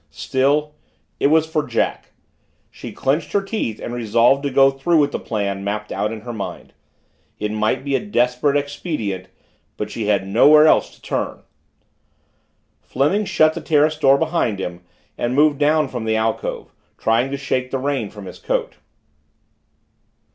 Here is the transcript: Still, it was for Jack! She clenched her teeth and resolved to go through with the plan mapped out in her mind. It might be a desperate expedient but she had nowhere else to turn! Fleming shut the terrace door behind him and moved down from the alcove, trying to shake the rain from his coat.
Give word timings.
Still, 0.09 0.73
it 1.19 1.27
was 1.27 1.45
for 1.47 1.61
Jack! 1.61 2.13
She 2.71 2.91
clenched 2.91 3.33
her 3.33 3.41
teeth 3.43 3.79
and 3.79 3.93
resolved 3.93 4.41
to 4.41 4.49
go 4.49 4.71
through 4.71 4.97
with 4.97 5.11
the 5.11 5.19
plan 5.19 5.63
mapped 5.63 5.91
out 5.91 6.11
in 6.11 6.21
her 6.21 6.33
mind. 6.33 6.73
It 7.37 7.51
might 7.51 7.83
be 7.85 7.95
a 7.95 7.99
desperate 8.03 8.57
expedient 8.57 9.27
but 9.77 9.91
she 9.91 10.07
had 10.07 10.25
nowhere 10.25 10.65
else 10.65 10.89
to 10.95 11.01
turn! 11.03 11.43
Fleming 12.81 13.25
shut 13.25 13.53
the 13.53 13.61
terrace 13.61 13.95
door 13.95 14.17
behind 14.17 14.57
him 14.57 14.81
and 15.19 15.35
moved 15.35 15.59
down 15.59 15.87
from 15.87 16.05
the 16.05 16.15
alcove, 16.15 16.71
trying 16.97 17.29
to 17.29 17.37
shake 17.37 17.69
the 17.69 17.77
rain 17.77 18.09
from 18.09 18.25
his 18.25 18.39
coat. 18.39 18.77